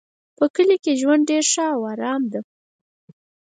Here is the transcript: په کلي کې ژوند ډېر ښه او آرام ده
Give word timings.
په 0.37 0.45
کلي 0.55 0.77
کې 0.83 0.93
ژوند 1.01 1.23
ډېر 1.29 1.43
ښه 1.51 1.65
او 1.75 1.81
آرام 1.93 2.23
ده 2.31 2.39